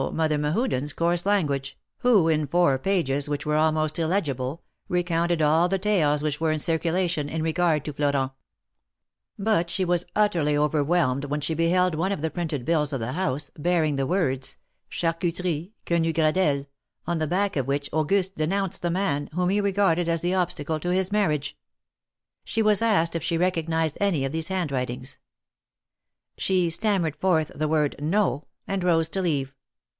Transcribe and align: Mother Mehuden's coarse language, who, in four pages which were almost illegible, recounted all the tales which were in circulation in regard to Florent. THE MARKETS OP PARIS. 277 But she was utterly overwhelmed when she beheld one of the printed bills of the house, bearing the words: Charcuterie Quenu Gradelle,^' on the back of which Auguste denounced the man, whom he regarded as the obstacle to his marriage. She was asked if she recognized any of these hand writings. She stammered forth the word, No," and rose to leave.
Mother 0.13 0.39
Mehuden's 0.39 0.93
coarse 0.93 1.27
language, 1.27 1.77
who, 1.99 2.27
in 2.27 2.47
four 2.47 2.79
pages 2.79 3.29
which 3.29 3.45
were 3.45 3.55
almost 3.55 3.99
illegible, 3.99 4.63
recounted 4.89 5.43
all 5.43 5.69
the 5.69 5.77
tales 5.77 6.23
which 6.23 6.41
were 6.41 6.51
in 6.51 6.57
circulation 6.57 7.29
in 7.29 7.43
regard 7.43 7.85
to 7.85 7.93
Florent. 7.93 8.31
THE 9.37 9.43
MARKETS 9.43 9.45
OP 9.45 9.45
PARIS. 9.45 9.45
277 9.45 9.45
But 9.45 9.69
she 9.69 9.85
was 9.85 10.05
utterly 10.15 10.57
overwhelmed 10.57 11.25
when 11.25 11.39
she 11.39 11.53
beheld 11.53 11.93
one 11.93 12.11
of 12.11 12.23
the 12.23 12.31
printed 12.31 12.65
bills 12.65 12.91
of 12.91 12.99
the 12.99 13.11
house, 13.11 13.51
bearing 13.59 13.95
the 13.95 14.07
words: 14.07 14.55
Charcuterie 14.89 15.73
Quenu 15.85 16.11
Gradelle,^' 16.13 16.65
on 17.05 17.19
the 17.19 17.27
back 17.27 17.55
of 17.55 17.67
which 17.67 17.87
Auguste 17.93 18.35
denounced 18.35 18.81
the 18.81 18.89
man, 18.89 19.29
whom 19.33 19.49
he 19.49 19.61
regarded 19.61 20.09
as 20.09 20.21
the 20.21 20.33
obstacle 20.33 20.79
to 20.79 20.89
his 20.89 21.11
marriage. 21.11 21.55
She 22.43 22.63
was 22.63 22.81
asked 22.81 23.15
if 23.15 23.21
she 23.23 23.37
recognized 23.37 23.99
any 24.01 24.25
of 24.25 24.31
these 24.31 24.47
hand 24.47 24.71
writings. 24.71 25.19
She 26.39 26.71
stammered 26.71 27.17
forth 27.17 27.51
the 27.53 27.67
word, 27.67 27.95
No," 27.99 28.47
and 28.67 28.83
rose 28.83 29.07
to 29.09 29.21
leave. 29.21 29.53